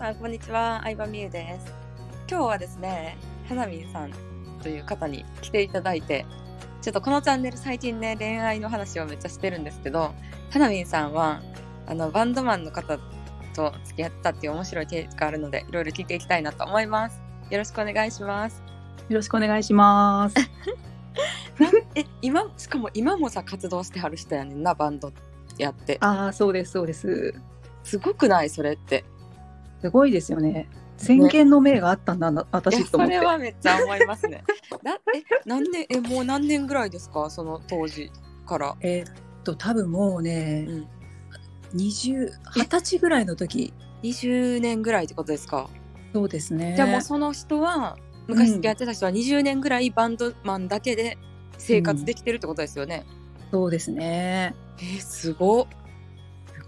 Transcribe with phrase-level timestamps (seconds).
[0.00, 0.80] さん、こんにちは。
[0.82, 1.74] 相葉美優です。
[2.26, 4.12] 今日はですね、花見さん
[4.62, 6.24] という方に来ていただいて、
[6.80, 10.14] ちょっとこのチャンネル最近ね、恋愛の話をめっちゃしてるんですけど、
[10.48, 11.42] 花見さんは、
[11.86, 12.98] あの、バンドマンの方
[13.54, 17.20] と付き合ったっていう面白い経緯があるので、いろいろ聞いていきたいなと思います。
[17.50, 18.62] よろしくお願いします。
[19.10, 20.36] よろしくお願いします。
[21.94, 25.12] え、今、しかも今もさ、活動してはる人やねんな、バンド
[25.58, 25.98] やって。
[26.00, 27.34] ああ、そうです、そうです。
[27.84, 28.48] すごくない？
[28.48, 29.04] それって。
[29.82, 30.68] すごいですよね。
[30.96, 33.14] 先見の明があったんだな、いやそ私と思って。
[33.18, 34.44] れはめっちゃ思いますね。
[34.84, 37.30] だえ何年えもう何年ぐらいですか？
[37.30, 38.10] その当時
[38.46, 38.76] から。
[38.80, 39.12] えーっ
[39.44, 40.86] と、多分もうねう、ん、
[41.72, 43.72] 二十、二十歳ぐらいの時。
[44.02, 45.68] 20年ぐらいってことですか？
[46.12, 46.74] そうですね。
[46.76, 47.96] じゃあもうその人は
[48.28, 51.16] 昔付き合ってた人は20年ぐらいバンドマンだけで
[51.58, 53.04] 生活できてるってことですよね。
[53.50, 54.54] そうですね。
[54.78, 55.66] えーすごっ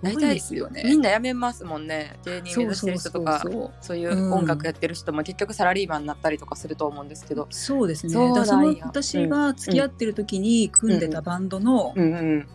[0.05, 0.83] すごいですよね。
[0.85, 2.19] みんな辞めますもんね。
[2.25, 3.43] 芸人目指してる人とか
[3.81, 7.47] そういう音楽やってる人も結局サラリーマンになったりとかすると思うんですけど。
[7.51, 8.13] そうですね。
[8.13, 8.41] そうなんや。
[8.41, 11.95] だその私が付き合ってる時に組んでたバンドの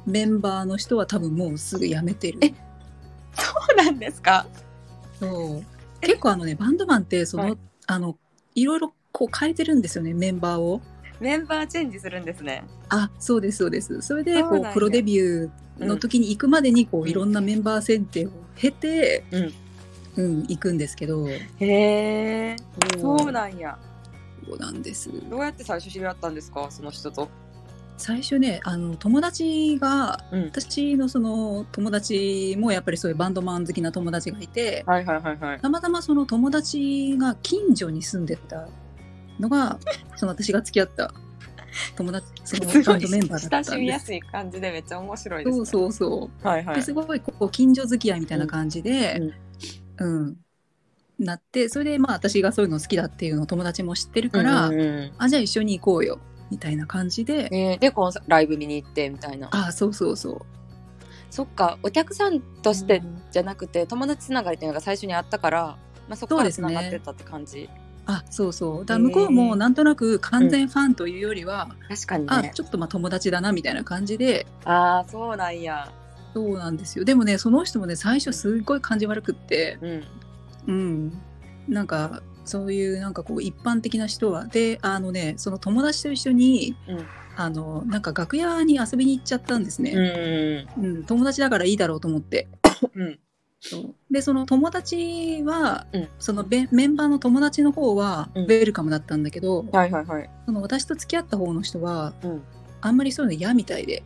[0.05, 2.39] メンバーの人は多分もうすぐ辞めてる。
[2.41, 2.53] え
[3.33, 4.45] そうなんですか？
[5.19, 5.63] そう。
[6.01, 7.57] 結構あのねバンドマンってその、はい。
[7.87, 8.17] あの
[8.55, 10.81] いろいろこう変えてるんですよねメンバーを。
[11.19, 12.63] メンバーチェンジするんですね。
[12.89, 14.01] あそうですそうです。
[14.01, 19.53] それでこうプロデビューの時に行くまでにこうんういろんなメンバー選定を経て、うん
[20.17, 22.55] うん行くんですけどへえ
[22.99, 23.77] そうなんや。
[24.47, 25.11] そうなんです。
[25.29, 26.67] どうやって最初知り合ったんですか？
[26.71, 27.29] その人と。
[27.99, 35.59] 最初ねあの友達がうん、私のその友達もやっぱりそういうバンドマン好きな友達がいてはいはいはいはい。
[35.59, 38.67] たまたまその友達が近所に住んでた
[39.39, 39.79] のが
[40.15, 41.13] その私が付き合った
[41.95, 44.05] 友達 そのバンドメンバーだ親しみやったんです。
[44.05, 45.57] すい感じでめっちゃ面白いです、ね。
[45.57, 46.47] そうそうそう。
[46.47, 46.75] はいはい。
[46.75, 49.21] ですごいこう近所付き合いみたいな感じで、
[49.97, 50.37] うん
[51.19, 56.19] なってそれでまあ私がそういうの好きだっていうのを友達も知ってるから、うんうんうんあじゃあ一緒に行こうよ
[56.51, 59.49] みたいな感じで、えーでこのライブ見に行ってみたいな。
[59.51, 60.39] あそうそうそう
[61.29, 63.01] そっかお客さんとして
[63.31, 67.69] じゃなくて友達つながりっていうのが最初にあったから、まあ、そこからつながってったって感じ。
[68.07, 72.51] あそうそうだ向こうもなんとなく完全ファンというよりは、確かにあね。
[72.55, 75.91] ちょっとまあ友達だなみたいな感じでああそうなんや。
[76.33, 80.03] そうなんですよでもねその人もね最初すっごい感じ悪くってうん。
[80.67, 81.21] うん
[81.67, 87.05] なんかそういうなんかこう一般的な人はであのねその友達と一緒にうん。
[87.39, 89.91] あのなんか楽屋に遊びに行っちゃったんですね、
[90.77, 90.83] うん。
[90.83, 92.47] うん友達だからいいだろうと思って
[92.95, 93.19] うん。
[94.11, 100.29] でその友達は、うんそのベメンバーの友達の方はウうんェルカムだったんだけど、はいはいはい。
[100.45, 102.43] その私と付き合った方の人はうん。
[102.79, 104.03] あんまりそういうの嫌みたいで、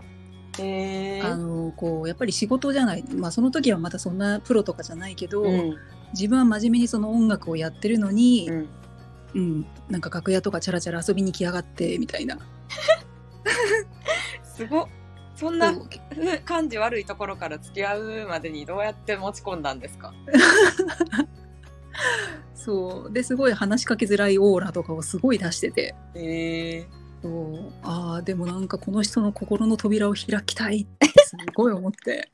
[1.23, 5.75] あのこうやっぱり仕事じゃない、まあ、その時はまだそんなプロとかじゃないけど、うん。
[6.13, 8.69] 自分は真面目にその音楽をやってるのに、うん。
[9.33, 12.37] うんなんか楽屋とかチャラチャラ遊びに来やがってみたいな
[14.43, 14.87] すごっ
[15.41, 15.73] そんな
[16.45, 20.13] 感じ悪いところから付き合うまでにどうやって持ち込んだんですか？
[22.53, 23.11] そう。
[23.11, 25.95] ですごい話しかけづらいオーラとかをすごい出してて。
[26.13, 26.87] へえ
[27.23, 27.73] そう。
[27.81, 32.29] ああでもなんかこの人の心の扉を開きたいってすごい思って。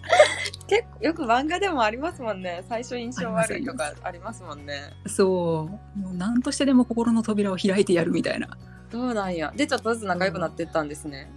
[0.68, 2.64] 結構よく漫画でもありますもんね。
[2.68, 4.42] 最初印象悪いとあかあります。
[4.42, 4.94] もんね。
[5.06, 5.98] そう。
[5.98, 8.48] もう何としてでも心の扉を開いてやるみたいな。
[8.90, 9.52] そうなんや。
[9.54, 11.30] でちょっとずつ仲良くなっていったんですね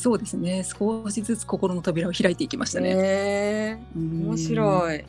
[0.00, 0.64] そうですね。
[0.64, 4.28] 少しずつ心の扉を開いていきましたね、へえうん。
[4.28, 5.04] 面白い。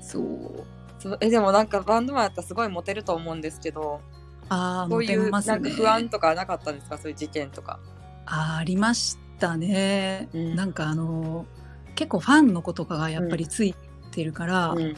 [0.00, 0.64] そう。
[0.98, 4.00] そうえでもなんかバンドマンやったらすごいモテると思うんですけど
[4.48, 6.98] ああそういうねなんか不安とかなかったんですか？
[6.98, 7.78] そういう事件とか。
[8.26, 10.56] あーありましたね、うん。
[10.56, 11.46] なんかあの
[11.94, 13.76] 結構ファンの子とかがやっぱりつい
[14.10, 14.96] てるから、うん。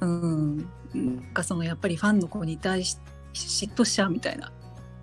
[0.00, 0.64] うん、な
[1.02, 2.98] んかそのやっぱりファンの子に対し
[3.32, 4.50] 嫉妬しちゃうみたいな。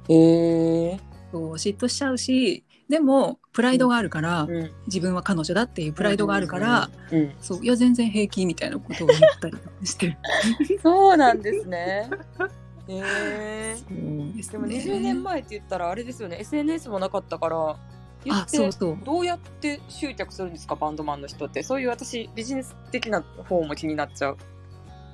[0.10, 1.00] へえ
[1.32, 10.18] そう嫉妬しちゃうしでもプライドがあるから、うん自分は彼女だっていうプライドがあるから、うんそういや全然平気みたいなことを言ったりして
[10.82, 12.10] そうなんですね。
[12.88, 13.78] へえ。
[14.36, 16.38] ですでも20年前って言ったらあれですよね。
[16.40, 17.76] SNS もなかったから
[18.26, 18.98] 言あってそうそう。
[19.04, 20.76] どうやって集客するんですか？
[20.76, 21.62] バンドマンの人って。
[21.62, 24.38] そういう私ビジネス的な方も気になっちゃう。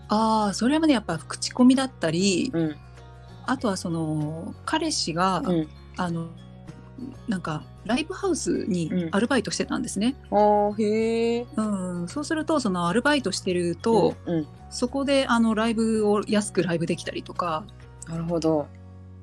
[0.08, 2.76] ああそれはねやっぱ口コミだったり、うん。
[3.46, 5.68] あとはその彼氏が、うん、
[5.98, 6.30] あの
[7.28, 11.48] なんかライブハウスにアルバイトしてたんですね、あーへえ。
[11.56, 11.62] う
[12.04, 12.08] ん。
[12.08, 17.66] そうするとそのアルバイトしてると、うん、そこであのライブを安くライブできたりとか。
[18.08, 18.68] なるほど。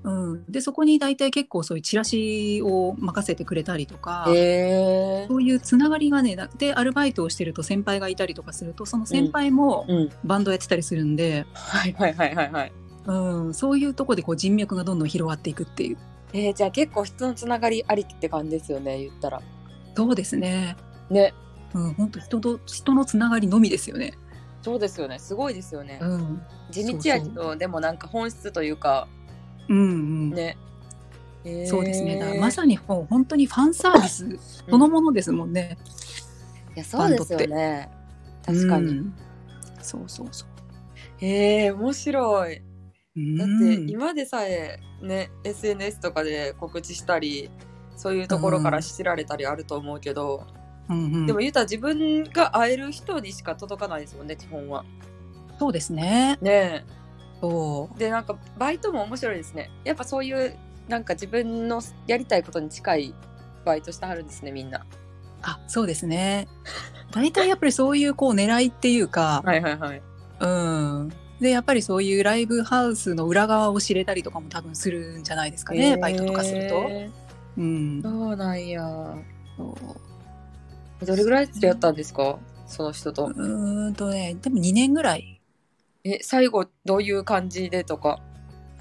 [0.04, 10.10] うん、でそこに大体結構そういうチラシを任せてくれたりとか、そういうつながりがねだでアルバイトをしてると先輩がいたりとかするとその先輩もうん。
[10.24, 12.72] バンドやってたりするんで、はいはいはいはいはい。
[13.06, 13.54] うん。
[13.54, 15.96] そういうとこでこう人脈がどんどん広がっていくっていう
[16.32, 19.40] えー、じゃあ結構人のつながりありきって感じですよね、言ったら。
[19.94, 20.76] そうですね、
[21.10, 21.34] ね。
[21.74, 24.14] うん、本当人と人のつながりのみですよね。
[24.62, 25.18] そうですよね。
[25.18, 25.98] すごいですよね。
[26.00, 29.08] うん地道やけど、でもなんか本質というか、
[29.68, 30.56] うんうんね。
[31.44, 34.38] えーそうですねだからまさにもう本当にファンサービス
[34.70, 35.76] そのものですもんね。
[36.74, 37.90] いや、そうですよね。
[38.44, 38.88] 確かに。
[38.88, 39.14] うん
[39.82, 40.48] そうそうそう。
[41.20, 42.62] えー、面白い。
[43.16, 47.50] だってうん今でさえね SNS とかで告知したり
[47.96, 50.46] そういうところから知られたりあると思うけど、
[50.88, 54.84] うんうんでも言うたら自分が会える人にしか届かないですもんね基本は。
[55.58, 56.38] そうですね。
[56.42, 56.84] ね
[57.40, 59.70] そえでなんかバイトも面白いですね。
[59.84, 60.56] やっぱそういう
[60.88, 63.14] なんか自分のやりたいことに近い
[63.64, 64.84] バイトしてはるんですねみんな。
[65.42, 66.48] あそうですね。
[67.12, 70.02] 大体やっぱりそういうこう狙いっていうか、はいはいはい。
[70.40, 71.12] うん。
[71.42, 76.86] でやっぱりそういうライブハウスの裏側を知れたりとかも多分するんじゃないですかね、バイトとかすると。
[76.88, 77.10] え
[77.58, 78.02] うんー。
[78.02, 79.14] そうなんや。
[81.04, 82.38] どれぐらい付き合ったんですか？
[82.66, 83.26] その人と。
[83.26, 85.40] うーんとね、でも2年ぐらい。
[86.04, 88.20] え最後どういう感じでとか？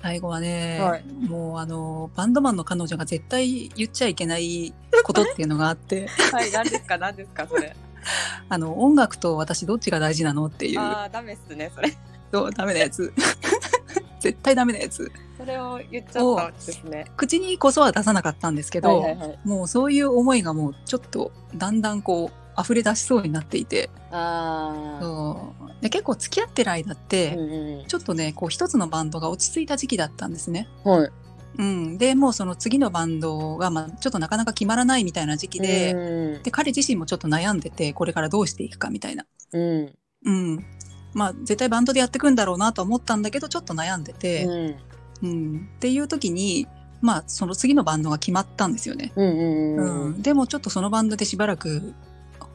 [0.02, 4.74] 最後はね、はいもうあの、バンドマンの彼女が絶対言っちゃいけない
[5.04, 6.98] ことっていうのがあって、 はい何ですか？
[6.98, 7.76] 何ですかそれ？
[8.50, 11.94] あの、音楽と私どっちが大事なのっていう、ああダメっすねそれ。
[12.32, 13.14] そうダメなやつ。
[14.20, 15.12] 絶対ダメなやつ。
[15.38, 17.06] それを言っちゃったんですね。
[17.18, 19.40] 口にこそは出さなかったんですけど、はいはいはい。
[19.44, 25.02] もうそういう思いがもうちょっとだんだんこう溢れ出しそうになっていて、ああ。
[25.02, 30.68] そうで結構付き合ってる間って、うんうんちょっとねこう一つのバンドが落ち着いた時期だったんですね。
[30.84, 31.10] はい。
[31.58, 39.26] うん、でもうその次のバンドが、まあ、ちょっとなかなか決まらないみたいな時期で,、うんで彼自身もちょっと悩んでてこれからどうしていくかみたいな。
[39.52, 39.94] うん
[40.24, 40.66] うん
[41.14, 44.76] まあ、絶対バンドでやっていくんだろうなと思ったんだけどちょっと悩んでて、うん
[45.24, 46.68] うんっていう時に、
[47.00, 49.12] まあ、その次のバンドが決まったんですよね。
[49.16, 51.94] うんうんうんうん、でもちょっとそのバンドでしばらく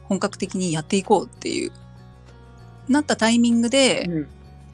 [0.03, 1.71] 本格的にやっていこうっていう
[2.89, 4.27] なったタイミングで、うん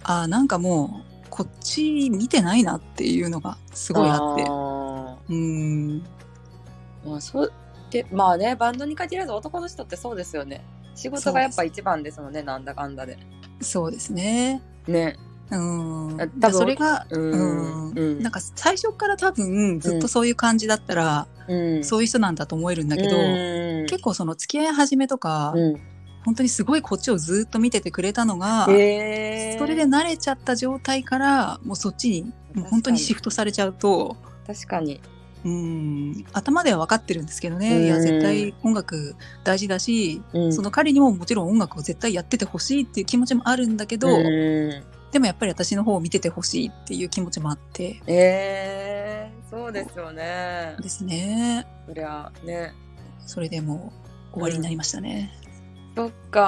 [0.06, 4.44] ああなんかもうこっち見てないなっていうのがすごいあって。
[4.48, 6.02] あうんー
[7.06, 7.54] まあそう
[7.90, 10.64] でまあねバンドに限らず男の人ってそうですよね。
[10.96, 13.18] 仕事がやっぱ一番ですもんねなんだかんだで。
[13.62, 14.62] そうですね。
[14.88, 15.18] ね。
[15.52, 16.22] うん。
[16.22, 25.82] あ多分だそれが、ううんんうんなんか最初から多分ずっとそういう感じだったら、うんそういう人なんだと思えるんだけど、うん結構その付き合い始めとか、うん
[26.26, 34.16] 本当にすごいこっちをずっと見ててくれたのが、へーそれで慣れちゃった状態からもうそっちにもう本当にシフトされちゃうと、
[34.48, 35.02] 確かに。
[35.46, 37.86] うん、頭では分かってるんですけどね、うん。
[37.86, 40.54] いや絶対音楽大事だし、うん。
[40.54, 44.84] その彼にももちろん音楽を絶対やっててほしいっていう気持ちもあるんだけど、うん。
[45.12, 48.02] でもやっぱり私の方を見ててほしいっていう気持ちもあって。
[48.08, 50.76] えー、そうですよね。
[50.82, 51.68] ですね。
[51.88, 52.74] そりゃね。
[53.26, 53.94] それでも
[54.32, 55.32] う終わりになりましたね、
[55.96, 56.42] そっか。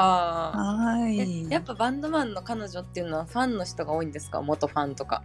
[0.55, 4.41] はえいやっぱバンドマンの彼女っていうのはファンの人が多いんですか？
[4.41, 5.21] 元ファンとか。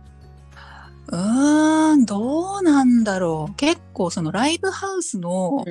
[1.10, 3.54] うーんどうなんだろう。
[3.56, 5.70] 結構そのライブハウスのう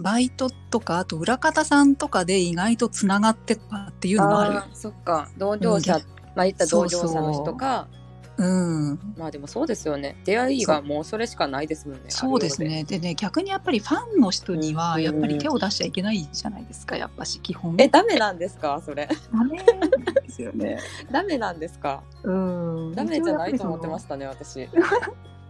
[0.00, 4.54] ん、バイトとかあと裏方さんとかで意外とつながってとかっていうのもある。
[4.54, 5.28] ーそっか。
[5.38, 6.02] 同業者、うん
[6.34, 7.96] まあ言った同業者の人かう
[8.46, 9.14] ん。
[9.16, 10.16] まあでもそうですよね。
[10.24, 12.40] 出会いがもうそれしかないですもんねそう。
[12.40, 12.84] ですね。
[12.84, 12.98] で。
[12.98, 17.74] ね逆にやっぱりファンの人にはやっぱり手を出しちゃいけないじゃないですかやっぱし基本。
[17.78, 19.08] えダメなんですかそれ。
[19.32, 20.78] ダメですよね。
[21.10, 22.02] ダメなんですか？
[22.22, 22.94] うん。
[22.94, 24.68] ダメじゃないと思ってましたね私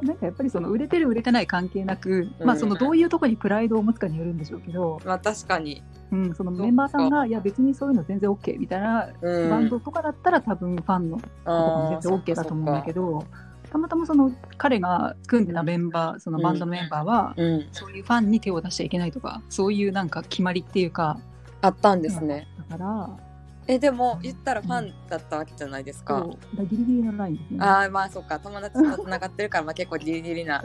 [0.02, 5.82] なんかやっぱりその売れてる売れてない関係なく、まあそのどういうところにプライドを持つかによるんでしょうけど、まあ確かに。
[6.10, 13.26] うん、そのメンバーさんがいや別にそういうの全然 OK みたいなうんバンドとかだったら多分ファンのとかも全然 OK だと思うんだけどど、
[13.70, 17.68] たまたまその彼が組んでたメンバーそのバンドのメンバーは、うん。
[17.72, 21.18] そういうファンに手を出しちゃいけないとかそういうなんか決まりっていうか。
[21.62, 22.48] あったんですね。
[22.68, 23.10] だから
[23.68, 26.26] えでも言ったらファンだったわけじゃないですか、
[26.68, 27.58] ギリギリのラインですね。
[27.60, 28.40] ああまあそっか。
[28.40, 30.60] 友達とつながってるからまあ結構ギリギリな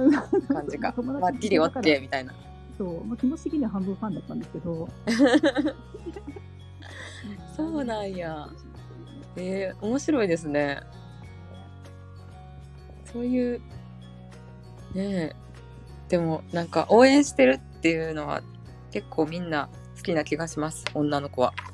[0.48, 0.94] 感じか。
[0.94, 2.34] 友達まあギリ OK みたいな。
[2.78, 4.88] そう、まあ、気持ち的には半分ファンだったんですけど。
[7.56, 8.48] そうなんや。
[9.36, 10.82] えー、面白いですね。
[13.06, 13.62] そういう
[14.94, 15.36] ねえ。
[16.10, 18.42] でもなんか応援してるっていうのは
[18.92, 20.86] 結構みんな好きな気がします。
[20.94, 21.54] 女の子は。
[21.58, 21.67] あ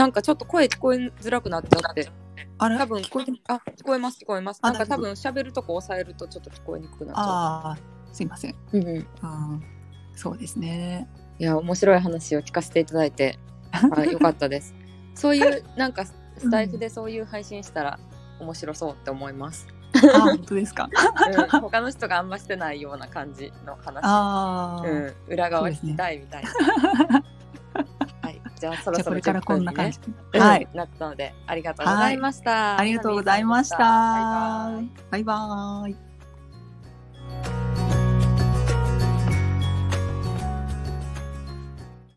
[0.00, 2.10] なんかちょっと声聞こえづらくなっちゃって。
[2.58, 2.78] あれ？
[2.78, 4.60] 多分聞こえてあ聞こえます聞こえます。
[4.62, 7.78] あなんか多大分喋るとこ押さえるとちょっと聞こえにくくなっちゃああ、
[8.12, 8.54] すいません。
[8.72, 9.06] ううんうん。
[9.20, 11.08] あーそうですね。
[11.38, 13.38] いや面白い話を聞かせていただいて
[13.72, 14.74] あよかったです。
[15.14, 17.98] そういうなんかスタイフでそういう配信したら
[18.40, 19.66] 面白そうって思います、
[20.14, 20.88] あ、本当ですか？
[21.52, 24.02] うん、他の人があんましてないような感じの話。
[24.02, 26.50] ああ、うん、裏側聞きたいみたいな。
[26.50, 27.24] はい、
[28.60, 29.98] じゃあそろそろこれからこんな感じ。
[30.34, 30.68] うんはい。
[30.74, 32.78] なったのでありがとうございました。
[32.78, 33.78] ありがとうございました。
[33.78, 35.48] バイバイバイ
[35.84, 36.09] バイ。